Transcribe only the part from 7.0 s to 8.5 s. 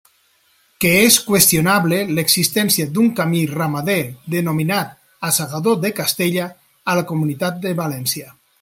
la Comunitat de València.